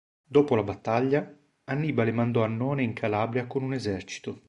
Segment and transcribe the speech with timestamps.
[0.25, 1.31] Dopo la battaglia,
[1.65, 4.39] Annibale mandò Annone in Calabria con un esercito.